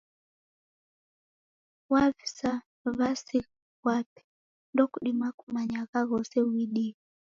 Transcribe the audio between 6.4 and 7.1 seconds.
uidie.